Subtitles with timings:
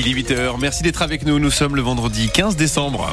[0.00, 1.40] Il est 8h, merci d'être avec nous.
[1.40, 3.12] Nous sommes le vendredi 15 décembre.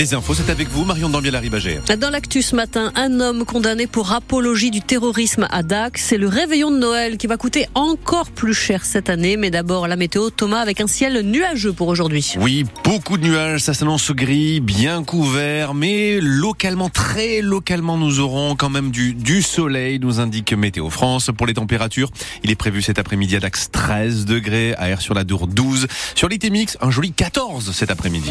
[0.00, 1.78] Les infos, c'est avec vous, Marion Dambiel-Arribagé.
[1.98, 6.02] Dans l'actu ce matin, un homme condamné pour apologie du terrorisme à Dax.
[6.02, 9.36] C'est le réveillon de Noël qui va coûter encore plus cher cette année.
[9.36, 12.32] Mais d'abord, la météo, Thomas, avec un ciel nuageux pour aujourd'hui.
[12.38, 18.56] Oui, beaucoup de nuages, ça s'annonce gris, bien couvert, mais localement, très localement, nous aurons
[18.56, 21.30] quand même du, du soleil, nous indique Météo France.
[21.36, 22.08] Pour les températures,
[22.42, 25.88] il est prévu cet après-midi à Dax 13 degrés, à Air sur la Dour 12.
[26.14, 28.30] Sur l'ITMX, un joli 14 cet après-midi.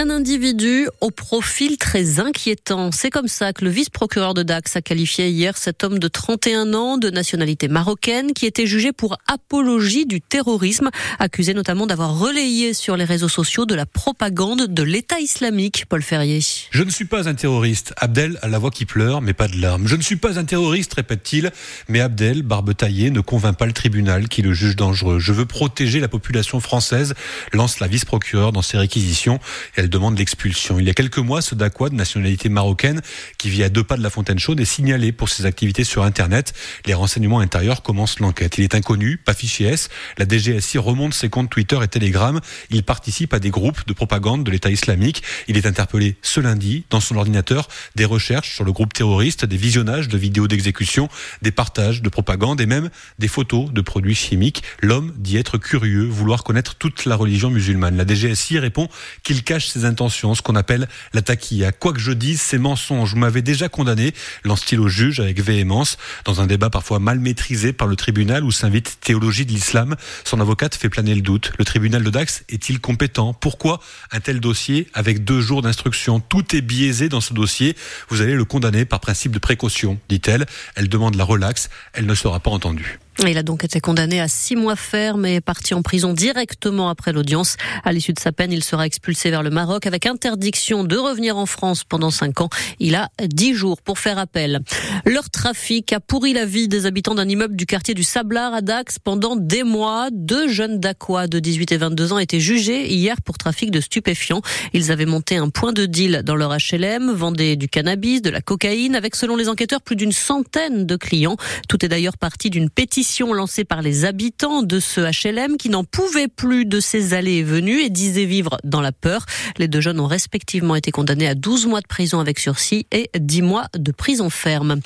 [0.00, 2.92] Un individu au profil très inquiétant.
[2.92, 6.72] C'est comme ça que le vice-procureur de Dax a qualifié hier cet homme de 31
[6.72, 12.74] ans de nationalité marocaine qui était jugé pour apologie du terrorisme, accusé notamment d'avoir relayé
[12.74, 15.86] sur les réseaux sociaux de la propagande de l'État islamique.
[15.88, 16.38] Paul Ferrier.
[16.70, 17.92] Je ne suis pas un terroriste.
[17.96, 19.88] Abdel a la voix qui pleure, mais pas de larmes.
[19.88, 21.50] Je ne suis pas un terroriste, répète-t-il,
[21.88, 25.18] mais Abdel, barbe taillée, ne convainc pas le tribunal qui le juge dangereux.
[25.18, 27.14] Je veux protéger la population française,
[27.52, 29.40] lance la vice-procureure dans ses réquisitions.
[29.74, 30.78] Elle demande l'expulsion.
[30.78, 33.00] Il y a quelques mois, ce Dakwa de nationalité marocaine
[33.38, 36.02] qui vit à deux pas de la Fontaine Chaude est signalé pour ses activités sur
[36.02, 36.52] Internet.
[36.86, 38.58] Les renseignements intérieurs commencent l'enquête.
[38.58, 39.88] Il est inconnu, pas fiché S.
[40.16, 42.40] La DGSI remonte ses comptes Twitter et Telegram.
[42.70, 45.22] Il participe à des groupes de propagande de l'État islamique.
[45.48, 47.68] Il est interpellé ce lundi dans son ordinateur.
[47.96, 51.08] Des recherches sur le groupe terroriste, des visionnages de vidéos d'exécution,
[51.42, 54.62] des partages de propagande et même des photos de produits chimiques.
[54.80, 57.96] L'homme dit être curieux, vouloir connaître toute la religion musulmane.
[57.96, 58.88] La DGSI répond
[59.22, 61.72] qu'il cache ses intentions, ce qu'on appelle la taquilla.
[61.72, 63.12] Quoi que je dise, c'est mensonge.
[63.12, 67.72] Vous m'avez déjà condamné, lance-t-il au juge avec véhémence, dans un débat parfois mal maîtrisé
[67.72, 69.96] par le tribunal où s'invite théologie de l'islam.
[70.24, 71.52] Son avocate fait planer le doute.
[71.58, 73.34] Le tribunal de Dax est-il compétent?
[73.34, 76.20] Pourquoi un tel dossier avec deux jours d'instruction?
[76.20, 77.76] Tout est biaisé dans ce dossier.
[78.08, 80.46] Vous allez le condamner par principe de précaution, dit-elle.
[80.74, 81.70] Elle demande la relaxe.
[81.92, 82.98] Elle ne sera pas entendue.
[83.26, 86.88] Il a donc été condamné à six mois ferme et est parti en prison directement
[86.88, 87.56] après l'audience.
[87.84, 91.36] À l'issue de sa peine, il sera expulsé vers le Maroc avec interdiction de revenir
[91.36, 92.48] en France pendant cinq ans.
[92.78, 94.60] Il a dix jours pour faire appel.
[95.04, 98.60] Leur trafic a pourri la vie des habitants d'un immeuble du quartier du Sablard à
[98.60, 100.10] Dax pendant des mois.
[100.12, 104.42] Deux jeunes Dacois de 18 et 22 ans étaient jugés hier pour trafic de stupéfiants.
[104.74, 108.42] Ils avaient monté un point de deal dans leur HLM, vendaient du cannabis, de la
[108.42, 111.36] cocaïne, avec selon les enquêteurs plus d'une centaine de clients.
[111.68, 115.84] Tout est d'ailleurs parti d'une pétition lancée par les habitants de ce HLM qui n'en
[115.84, 119.24] pouvaient plus de ces allées et venues et disaient vivre dans la peur.
[119.56, 123.10] Les deux jeunes ont respectivement été condamnés à 12 mois de prison avec sursis et
[123.18, 124.80] 10 mois de prison ferme.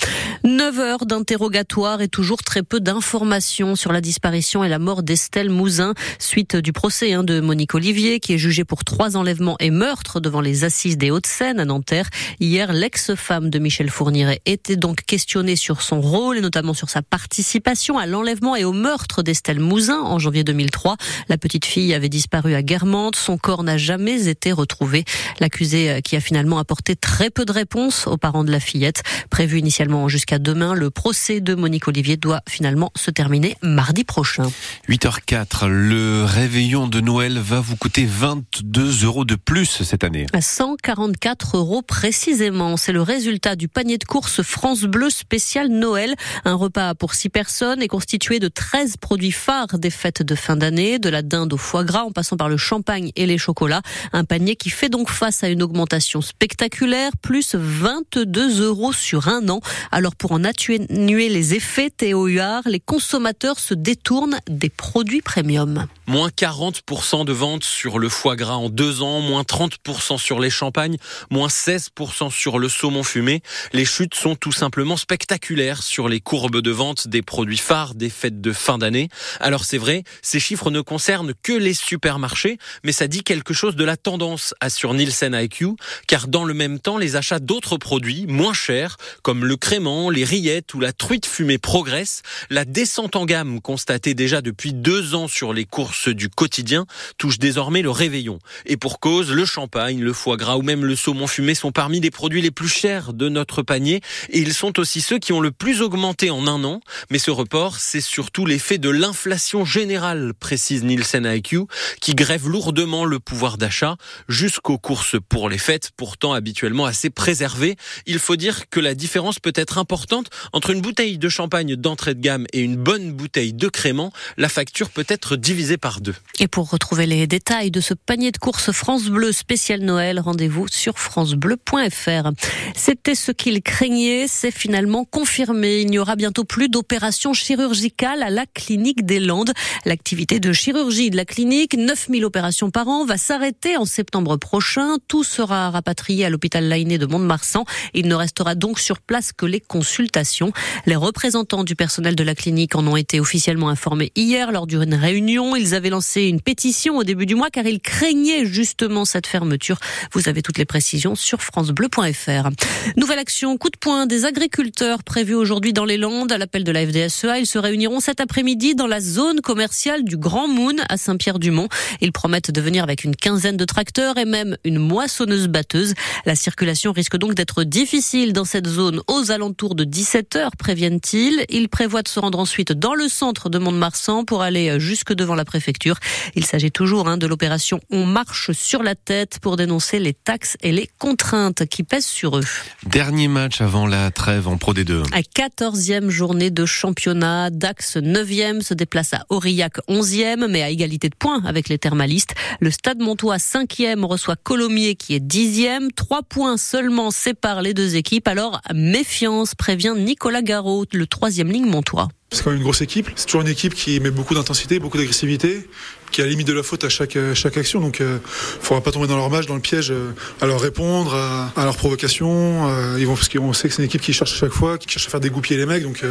[0.44, 5.50] 9 heures d'interrogatoire et toujours très peu d'informations sur la disparition et la mort d'Estelle
[5.50, 9.70] Mouzin suite du procès hein, de Monique Olivier qui est jugée pour trois enlèvements et
[9.70, 12.08] meurtres devant les assises des Hauts-de-Seine à Nanterre.
[12.40, 17.02] Hier, l'ex-femme de Michel Fourniret était donc questionnée sur son rôle et notamment sur sa
[17.02, 20.96] participation à l'enlèvement et au meurtre d'Estelle Mouzin en janvier 2003.
[21.28, 23.16] La petite fille avait disparu à Guermantes.
[23.16, 25.04] Son corps n'a jamais été retrouvé.
[25.40, 29.02] L'accusé euh, qui a finalement apporté très peu de réponses aux parents de la fillette.
[29.30, 34.50] Prévu initialement jusqu'à demain, le procès de Monique Olivier doit finalement se terminer mardi prochain.
[34.90, 40.26] 8h04, le réveillon de Noël va vous coûter 22 euros de plus cette année.
[40.34, 42.76] À 144 euros précisément.
[42.76, 46.14] C'est le résultat du panier de course France Bleu spécial Noël.
[46.44, 50.56] Un repas pour 6 personnes et constitué de 13 produits phares des fêtes de fin
[50.56, 53.80] d'année, de la dinde au foie gras en passant par le champagne et les chocolats.
[54.12, 59.48] Un panier qui fait donc face à une augmentation spectaculaire, plus 22 euros sur un
[59.50, 59.60] an.
[59.92, 65.86] Alors pour en atténuer les effets, Théo Huard, les consommateurs se détournent des produits premium.
[66.08, 70.50] Moins 40% de ventes sur le foie gras en deux ans, moins 30% sur les
[70.50, 70.96] champagnes,
[71.30, 73.42] moins 16% sur le saumon fumé.
[73.72, 78.10] Les chutes sont tout simplement spectaculaires sur les courbes de vente des produits phares des
[78.10, 79.08] fêtes de fin d'année.
[79.40, 83.76] Alors c'est vrai, ces chiffres ne concernent que les supermarchés, mais ça dit quelque chose
[83.76, 85.74] de la tendance, assure Nielsen IQ,
[86.06, 90.24] car dans le même temps, les achats d'autres produits moins chers, comme le crément, les
[90.24, 92.22] rillettes ou la truite fumée progressent.
[92.50, 96.86] La descente en gamme constatée déjà depuis deux ans sur les courses du quotidien
[97.18, 98.38] touche désormais le réveillon.
[98.66, 102.00] Et pour cause, le champagne, le foie gras ou même le saumon fumé sont parmi
[102.00, 105.40] les produits les plus chers de notre panier et ils sont aussi ceux qui ont
[105.40, 106.80] le plus augmenté en un an.
[107.10, 111.62] Mais ce report c'est surtout l'effet de l'inflation générale, précise Nielsen IQ,
[112.00, 113.96] qui grève lourdement le pouvoir d'achat
[114.28, 117.76] jusqu'aux courses pour les fêtes, pourtant habituellement assez préservées.
[118.06, 122.14] Il faut dire que la différence peut être importante entre une bouteille de champagne d'entrée
[122.14, 124.12] de gamme et une bonne bouteille de crément.
[124.36, 126.14] La facture peut être divisée par deux.
[126.40, 130.68] Et pour retrouver les détails de ce panier de courses France Bleu spécial Noël, rendez-vous
[130.68, 132.30] sur francebleu.fr.
[132.74, 135.80] C'était ce qu'il craignait, c'est finalement confirmé.
[135.80, 139.52] Il n'y aura bientôt plus d'opérations chirurgicales à la clinique des Landes.
[139.84, 144.96] L'activité de chirurgie de la clinique, 9000 opérations par an, va s'arrêter en septembre prochain.
[145.06, 147.64] Tout sera rapatrié à l'hôpital Lainé de Mont-de-Marsan.
[147.94, 150.52] Il ne restera donc sur place que les consultations.
[150.86, 154.94] Les représentants du personnel de la clinique en ont été officiellement informés hier lors d'une
[154.94, 155.54] réunion.
[155.54, 159.78] Ils avaient lancé une pétition au début du mois car ils craignaient justement cette fermeture.
[160.12, 162.48] Vous avez toutes les précisions sur francebleu.fr.
[162.96, 166.72] Nouvelle action, coup de poing des agriculteurs prévus aujourd'hui dans les Landes à l'appel de
[166.72, 167.38] la FDSEA.
[167.38, 171.68] Ils se réuniront cet après-midi dans la zone commerciale du Grand Moon à Saint-Pierre-du-Mont.
[172.00, 175.92] Ils promettent de venir avec une quinzaine de tracteurs et même une moissonneuse batteuse.
[176.24, 181.44] La circulation risque donc d'être difficile dans cette zone aux alentours de 17 heures, préviennent-ils.
[181.50, 185.34] Ils prévoient de se rendre ensuite dans le centre de Mont-de-Marsan pour aller jusque devant
[185.34, 185.96] la préfecture.
[186.34, 190.56] Il s'agit toujours hein, de l'opération On marche sur la tête pour dénoncer les taxes
[190.62, 192.44] et les contraintes qui pèsent sur eux.
[192.86, 195.02] Dernier match avant la trêve en Pro D2.
[195.12, 201.08] À 14e journée de championnat, Dax 9e se déplace à Aurillac 11e, mais à égalité
[201.08, 202.34] de points avec les thermalistes.
[202.60, 205.90] Le Stade Montois 5e reçoit Colomiers qui est 10e.
[205.94, 208.28] Trois points seulement séparent les deux équipes.
[208.28, 212.08] Alors, méfiance, prévient Nicolas Garot, le troisième ligne Montois.
[212.30, 213.08] C'est quand même une grosse équipe.
[213.14, 215.68] C'est toujours une équipe qui met beaucoup d'intensité, beaucoup d'agressivité,
[216.12, 217.80] qui a la limite de la faute à chaque, chaque action.
[217.80, 220.10] Donc, il euh, ne faudra pas tomber dans leur match, dans le piège, euh,
[220.40, 222.68] à leur répondre, à, à leurs provocations.
[222.68, 224.88] Euh, ils vont, parce sait que c'est une équipe qui cherche à chaque fois, qui
[224.88, 225.82] cherche à faire dégoupiller les mecs.
[225.82, 226.04] Donc,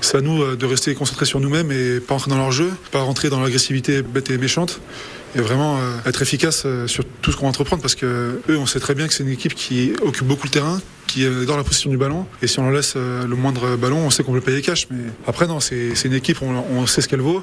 [0.00, 3.02] c'est à nous de rester concentrés sur nous-mêmes et pas rentrer dans leur jeu, pas
[3.02, 4.80] rentrer dans l'agressivité bête et méchante
[5.34, 8.80] et vraiment être efficace sur tout ce qu'on va entreprendre parce que eux on sait
[8.80, 11.64] très bien que c'est une équipe qui occupe beaucoup le terrain qui est dans la
[11.64, 14.42] position du ballon et si on leur laisse le moindre ballon on sait qu'on peut
[14.42, 17.42] payer cash mais après non c'est une équipe on, on sait ce qu'elle vaut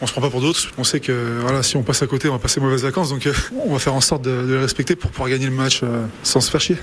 [0.00, 0.70] on se prend pas pour d'autres.
[0.78, 3.10] On sait que voilà, si on passe à côté, on va passer mauvaises vacances.
[3.10, 3.28] Donc
[3.66, 5.82] on va faire en sorte de, de les respecter pour pouvoir gagner le match
[6.22, 6.76] sans se faire chier.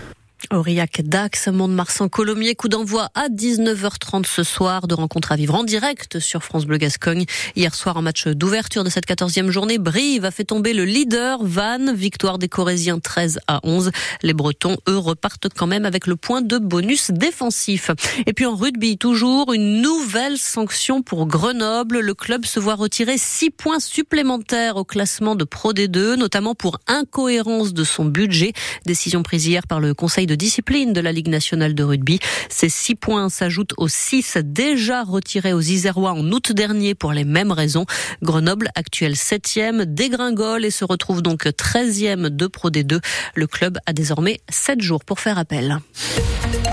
[0.52, 5.64] Aurillac Dax, Mont-de-Marsan, Colomiers, coup d'envoi à 19h30 ce soir de rencontre à vivre en
[5.64, 7.26] direct sur France Bleu Gascogne.
[7.56, 11.44] Hier soir, en match d'ouverture de cette 14e journée, Brive a fait tomber le leader
[11.44, 13.92] Vannes, victoire des Corésiens 13 à 11.
[14.22, 17.92] Les Bretons, eux, repartent quand même avec le point de bonus défensif.
[18.26, 22.00] Et puis en rugby, toujours une nouvelle sanction pour Grenoble.
[22.00, 26.80] Le club se voit retirer 6 points supplémentaires au classement de Pro D2, notamment pour
[26.88, 28.54] incohérence de son budget.
[28.86, 32.20] Décision prise hier par le Conseil de discipline de la Ligue nationale de rugby.
[32.50, 37.24] Ces six points s'ajoutent aux six déjà retirés aux Isérois en août dernier pour les
[37.24, 37.86] mêmes raisons.
[38.22, 43.00] Grenoble, actuel septième, dégringole et se retrouve donc treizième de Pro D2.
[43.36, 45.80] Le club a désormais sept jours pour faire appel.